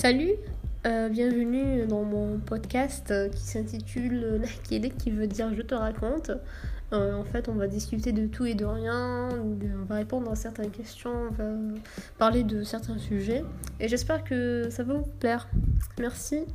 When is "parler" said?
12.16-12.44